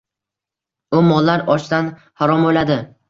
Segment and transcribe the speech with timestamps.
[0.99, 1.93] U mollar ochdan
[2.23, 2.81] harom o‘ladi.